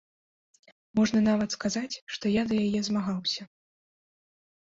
[0.99, 3.43] Можна нават сказаць, што я за яе змагаўся.